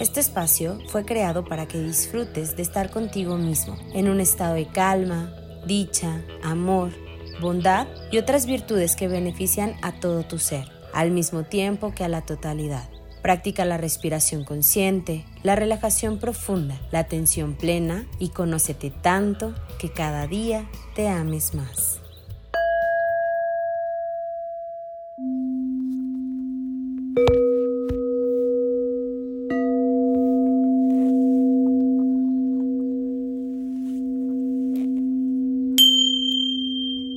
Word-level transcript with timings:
Este 0.00 0.20
espacio 0.20 0.78
fue 0.88 1.04
creado 1.04 1.44
para 1.44 1.68
que 1.68 1.78
disfrutes 1.78 2.56
de 2.56 2.62
estar 2.62 2.90
contigo 2.90 3.36
mismo, 3.36 3.76
en 3.94 4.08
un 4.08 4.20
estado 4.20 4.54
de 4.54 4.66
calma, 4.66 5.32
dicha, 5.66 6.22
amor, 6.42 6.90
bondad 7.40 7.86
y 8.10 8.18
otras 8.18 8.46
virtudes 8.46 8.96
que 8.96 9.08
benefician 9.08 9.74
a 9.82 9.92
todo 10.00 10.22
tu 10.24 10.38
ser, 10.38 10.66
al 10.92 11.10
mismo 11.10 11.44
tiempo 11.44 11.94
que 11.94 12.04
a 12.04 12.08
la 12.08 12.22
totalidad. 12.22 12.88
Practica 13.22 13.66
la 13.66 13.76
respiración 13.76 14.44
consciente, 14.44 15.26
la 15.42 15.54
relajación 15.54 16.18
profunda, 16.18 16.80
la 16.90 17.00
atención 17.00 17.54
plena 17.54 18.06
y 18.18 18.30
conócete 18.30 18.90
tanto 18.90 19.54
que 19.78 19.90
cada 19.92 20.26
día 20.26 20.64
te 20.94 21.06
ames 21.08 21.54
más. 21.54 22.00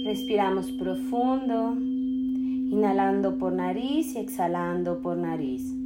Respiramos 0.06 0.70
profundo, 0.74 1.78
inhalando 1.80 3.38
por 3.38 3.54
nariz 3.54 4.16
y 4.16 4.20
exhalando 4.20 5.00
por 5.00 5.18
nariz. 5.18 5.83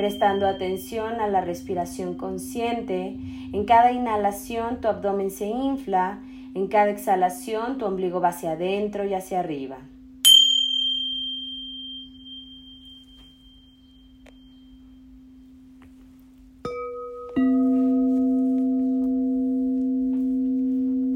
Prestando 0.00 0.46
atención 0.46 1.20
a 1.20 1.28
la 1.28 1.42
respiración 1.42 2.14
consciente, 2.14 3.18
en 3.52 3.66
cada 3.66 3.92
inhalación 3.92 4.80
tu 4.80 4.88
abdomen 4.88 5.30
se 5.30 5.44
infla, 5.44 6.20
en 6.54 6.68
cada 6.68 6.88
exhalación 6.88 7.76
tu 7.76 7.84
ombligo 7.84 8.18
va 8.18 8.28
hacia 8.28 8.52
adentro 8.52 9.04
y 9.04 9.12
hacia 9.12 9.40
arriba. 9.40 9.76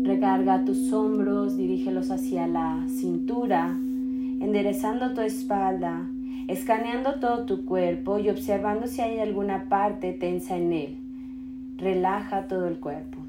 Recarga 0.03 0.63
tus 0.67 0.93
hombros, 0.93 1.57
dirígelos 1.57 2.11
hacia 2.11 2.47
la 2.47 2.85
cintura, 2.89 3.69
enderezando 3.69 5.15
tu 5.15 5.23
espalda, 5.23 6.07
escaneando 6.49 7.21
todo 7.21 7.47
tu 7.47 7.65
cuerpo 7.65 8.19
y 8.19 8.29
observando 8.29 8.87
si 8.87 9.01
hay 9.01 9.19
alguna 9.19 9.69
parte 9.69 10.13
tensa 10.13 10.57
en 10.57 10.73
él. 10.73 10.99
Relaja 11.77 12.47
todo 12.47 12.69
el 12.69 12.79
cuerpo. 12.79 13.24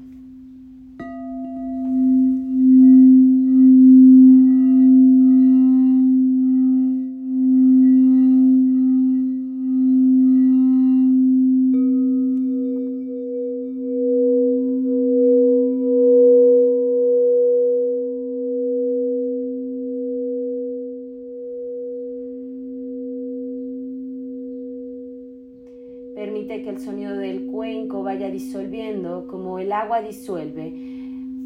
Permite 26.26 26.60
que 26.64 26.70
el 26.70 26.80
sonido 26.80 27.16
del 27.16 27.46
cuenco 27.46 28.02
vaya 28.02 28.28
disolviendo 28.28 29.28
como 29.28 29.60
el 29.60 29.70
agua 29.70 30.02
disuelve 30.02 30.72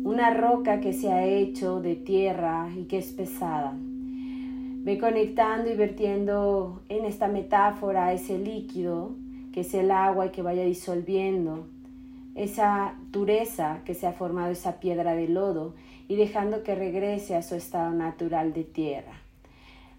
una 0.04 0.32
roca 0.32 0.80
que 0.80 0.94
se 0.94 1.12
ha 1.12 1.26
hecho 1.26 1.82
de 1.82 1.96
tierra 1.96 2.66
y 2.74 2.84
que 2.84 2.96
es 2.96 3.12
pesada. 3.12 3.74
Ve 3.76 4.96
conectando 4.98 5.70
y 5.70 5.76
vertiendo 5.76 6.80
en 6.88 7.04
esta 7.04 7.28
metáfora 7.28 8.14
ese 8.14 8.38
líquido 8.38 9.10
que 9.52 9.60
es 9.60 9.74
el 9.74 9.90
agua 9.90 10.28
y 10.28 10.30
que 10.30 10.40
vaya 10.40 10.64
disolviendo 10.64 11.66
esa 12.34 12.94
dureza 13.10 13.82
que 13.84 13.92
se 13.92 14.06
ha 14.06 14.14
formado 14.14 14.50
esa 14.50 14.80
piedra 14.80 15.14
de 15.14 15.28
lodo 15.28 15.74
y 16.08 16.16
dejando 16.16 16.62
que 16.62 16.74
regrese 16.74 17.36
a 17.36 17.42
su 17.42 17.54
estado 17.54 17.92
natural 17.92 18.54
de 18.54 18.64
tierra. 18.64 19.12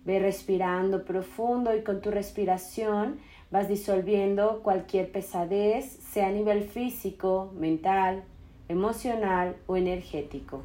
Ve 0.06 0.18
respirando 0.18 1.06
profundo 1.06 1.75
y 1.75 1.84
con 1.84 2.02
tu 2.02 2.09
respiración 2.09 3.20
Vas 3.52 3.68
disolviendo 3.68 4.62
cualquier 4.64 5.12
pesadez, 5.12 5.86
sea 5.86 6.28
a 6.28 6.32
nivel 6.32 6.64
físico, 6.64 7.52
mental, 7.58 8.24
emocional 8.70 9.58
o 9.68 9.76
energético. 9.76 10.62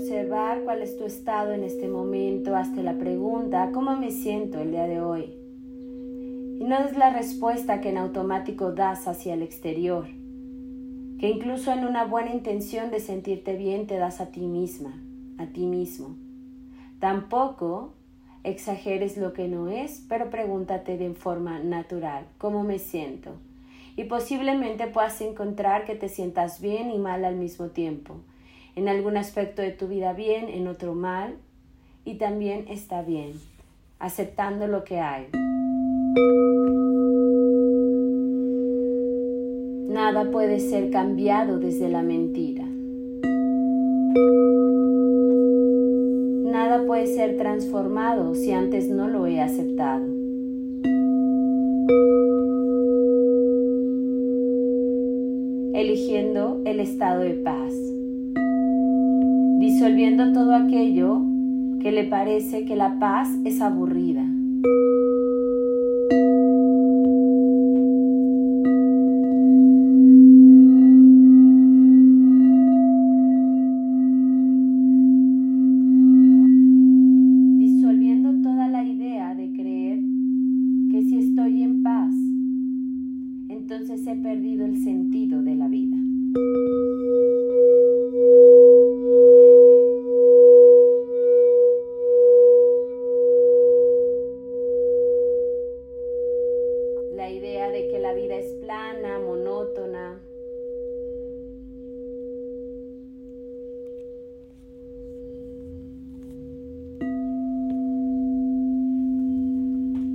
Observar 0.00 0.62
cuál 0.64 0.80
es 0.80 0.96
tu 0.96 1.04
estado 1.04 1.52
en 1.52 1.62
este 1.62 1.86
momento, 1.86 2.56
hazte 2.56 2.82
la 2.82 2.94
pregunta, 2.94 3.70
¿cómo 3.72 3.96
me 3.96 4.10
siento 4.10 4.58
el 4.58 4.70
día 4.70 4.86
de 4.86 5.00
hoy? 5.02 5.34
Y 6.58 6.64
no 6.64 6.78
es 6.78 6.96
la 6.96 7.10
respuesta 7.10 7.82
que 7.82 7.90
en 7.90 7.98
automático 7.98 8.72
das 8.72 9.06
hacia 9.06 9.34
el 9.34 9.42
exterior, 9.42 10.06
que 11.18 11.28
incluso 11.28 11.70
en 11.72 11.84
una 11.84 12.06
buena 12.06 12.32
intención 12.32 12.90
de 12.90 13.00
sentirte 13.00 13.56
bien 13.56 13.86
te 13.86 13.98
das 13.98 14.22
a 14.22 14.30
ti 14.30 14.40
misma, 14.40 14.98
a 15.36 15.46
ti 15.46 15.66
mismo. 15.66 16.16
Tampoco 16.98 17.92
exageres 18.42 19.18
lo 19.18 19.34
que 19.34 19.48
no 19.48 19.68
es, 19.68 20.02
pero 20.08 20.30
pregúntate 20.30 20.96
de 20.96 21.12
forma 21.12 21.58
natural, 21.58 22.24
¿cómo 22.38 22.62
me 22.62 22.78
siento? 22.78 23.32
Y 23.96 24.04
posiblemente 24.04 24.86
puedas 24.86 25.20
encontrar 25.20 25.84
que 25.84 25.94
te 25.94 26.08
sientas 26.08 26.62
bien 26.62 26.90
y 26.90 26.98
mal 26.98 27.26
al 27.26 27.36
mismo 27.36 27.66
tiempo 27.68 28.20
en 28.76 28.88
algún 28.88 29.16
aspecto 29.16 29.62
de 29.62 29.72
tu 29.72 29.88
vida 29.88 30.12
bien, 30.12 30.48
en 30.48 30.68
otro 30.68 30.94
mal, 30.94 31.36
y 32.04 32.14
también 32.14 32.66
está 32.68 33.02
bien, 33.02 33.32
aceptando 33.98 34.66
lo 34.66 34.84
que 34.84 35.00
hay. 35.00 35.26
Nada 39.88 40.30
puede 40.30 40.60
ser 40.60 40.90
cambiado 40.90 41.58
desde 41.58 41.88
la 41.88 42.02
mentira. 42.02 42.64
Nada 46.50 46.86
puede 46.86 47.06
ser 47.06 47.36
transformado 47.36 48.34
si 48.34 48.52
antes 48.52 48.88
no 48.88 49.08
lo 49.08 49.26
he 49.26 49.40
aceptado. 49.40 50.04
Eligiendo 55.74 56.60
el 56.64 56.80
estado 56.80 57.20
de 57.20 57.34
paz 57.34 57.74
disolviendo 59.60 60.32
todo 60.32 60.54
aquello 60.54 61.20
que 61.82 61.92
le 61.92 62.04
parece 62.04 62.64
que 62.64 62.76
la 62.76 62.98
paz 62.98 63.28
es 63.44 63.60
aburrida. 63.60 64.24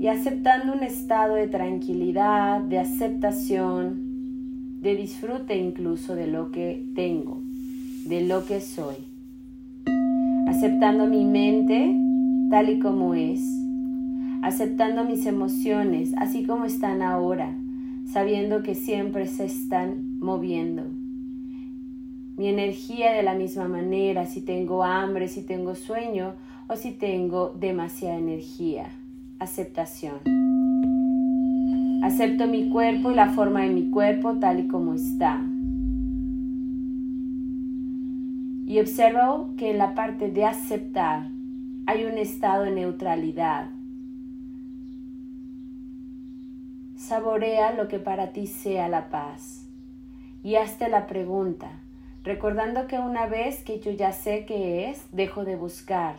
Y 0.06 0.08
aceptando 0.08 0.74
un 0.74 0.84
estado 0.84 1.34
de 1.34 1.48
tranquilidad, 1.48 2.62
de 2.62 2.78
aceptación, 2.78 4.80
de 4.80 4.96
disfrute 4.96 5.58
incluso 5.58 6.14
de 6.14 6.28
lo 6.28 6.52
que 6.52 6.86
tengo, 6.94 7.42
de 8.06 8.22
lo 8.22 8.46
que 8.46 8.62
soy. 8.62 8.98
Aceptando 10.48 11.08
mi 11.08 11.26
mente 11.26 11.98
tal 12.52 12.70
y 12.70 12.78
como 12.78 13.16
es, 13.16 13.42
aceptando 14.44 15.06
mis 15.06 15.26
emociones 15.26 16.14
así 16.20 16.46
como 16.46 16.66
están 16.66 17.02
ahora, 17.02 17.56
sabiendo 18.06 18.62
que 18.62 18.76
siempre 18.76 19.26
se 19.26 19.46
están 19.46 20.20
moviendo. 20.20 20.84
Mi 22.38 22.50
energía 22.50 23.12
de 23.12 23.24
la 23.24 23.34
misma 23.34 23.68
manera, 23.68 24.28
si 24.28 24.42
tengo 24.42 24.84
hambre, 24.84 25.30
si 25.30 25.42
tengo 25.42 25.74
sueño 25.74 26.36
o 26.68 26.76
si 26.76 26.92
tengo 26.92 27.56
demasiada 27.60 28.20
energía. 28.20 28.92
Aceptación. 29.38 30.22
Acepto 32.04 32.48
mi 32.48 32.70
cuerpo 32.70 33.12
y 33.12 33.16
la 33.16 33.32
forma 33.32 33.62
de 33.64 33.70
mi 33.70 33.90
cuerpo 33.90 34.36
tal 34.40 34.62
y 34.62 34.68
como 34.70 34.94
está. 34.94 35.42
Y 38.66 38.80
observo 38.80 39.50
que 39.58 39.72
en 39.72 39.78
la 39.78 39.94
parte 39.94 40.32
de 40.32 40.46
aceptar 40.46 41.28
hay 41.86 42.06
un 42.06 42.18
estado 42.18 42.64
de 42.64 42.72
neutralidad. 42.72 43.70
Saborea 46.96 47.74
lo 47.74 47.90
que 47.90 48.00
para 48.00 48.32
ti 48.32 48.48
sea 48.48 48.88
la 48.88 49.10
paz 49.10 49.68
y 50.44 50.56
hazte 50.56 50.88
la 50.88 51.08
pregunta, 51.08 51.82
recordando 52.24 52.88
que 52.88 53.00
una 53.00 53.28
vez 53.28 53.64
que 53.66 53.82
yo 53.82 53.92
ya 53.92 54.14
sé 54.14 54.46
qué 54.46 54.90
es, 54.90 55.06
dejo 55.12 55.44
de 55.44 55.58
buscar, 55.58 56.16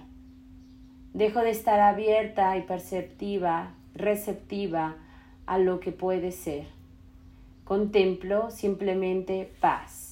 dejo 1.16 1.40
de 1.40 1.48
estar 1.48 1.80
abierta 1.80 2.58
y 2.58 2.62
perceptiva, 2.62 3.72
receptiva 3.94 4.96
a 5.46 5.56
lo 5.56 5.80
que 5.80 5.90
puede 5.90 6.30
ser. 6.30 6.66
Contemplo 7.64 8.50
simplemente 8.50 9.50
paz. 9.58 10.05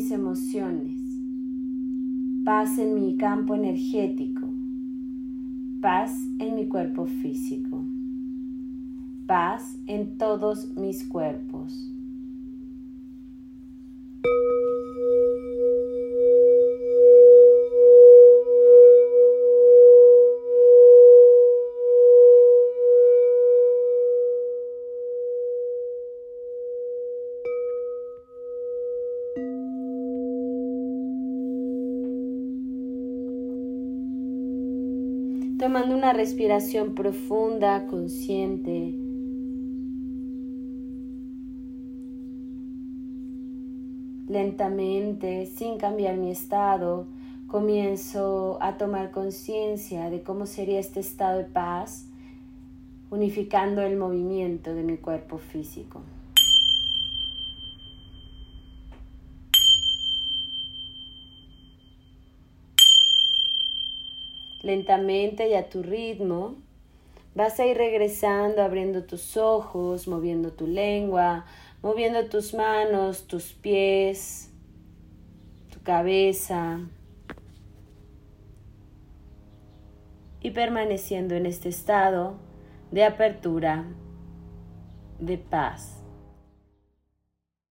Mis 0.00 0.12
emociones, 0.12 0.96
paz 2.42 2.78
en 2.78 2.94
mi 2.94 3.18
campo 3.18 3.54
energético, 3.54 4.48
paz 5.82 6.26
en 6.38 6.54
mi 6.54 6.68
cuerpo 6.68 7.04
físico, 7.04 7.84
paz 9.26 9.78
en 9.86 10.16
todos 10.16 10.74
mis 10.78 11.04
cuerpos. 11.04 11.92
Tomando 35.70 35.94
una 35.94 36.12
respiración 36.12 36.96
profunda, 36.96 37.86
consciente. 37.86 38.92
Lentamente, 44.26 45.46
sin 45.46 45.78
cambiar 45.78 46.16
mi 46.16 46.32
estado, 46.32 47.06
comienzo 47.46 48.58
a 48.60 48.78
tomar 48.78 49.12
conciencia 49.12 50.10
de 50.10 50.24
cómo 50.24 50.46
sería 50.46 50.80
este 50.80 50.98
estado 50.98 51.38
de 51.38 51.44
paz, 51.44 52.08
unificando 53.12 53.82
el 53.82 53.96
movimiento 53.96 54.74
de 54.74 54.82
mi 54.82 54.96
cuerpo 54.96 55.38
físico. 55.38 56.00
Lentamente 64.62 65.48
y 65.48 65.54
a 65.54 65.68
tu 65.68 65.82
ritmo. 65.82 66.56
Vas 67.34 67.60
a 67.60 67.66
ir 67.66 67.76
regresando, 67.76 68.62
abriendo 68.62 69.04
tus 69.04 69.36
ojos, 69.36 70.08
moviendo 70.08 70.52
tu 70.52 70.66
lengua, 70.66 71.46
moviendo 71.82 72.26
tus 72.26 72.54
manos, 72.54 73.26
tus 73.26 73.52
pies, 73.52 74.50
tu 75.72 75.80
cabeza. 75.82 76.80
Y 80.42 80.50
permaneciendo 80.50 81.34
en 81.34 81.46
este 81.46 81.68
estado 81.68 82.34
de 82.90 83.04
apertura, 83.04 83.84
de 85.20 85.38
paz. 85.38 85.99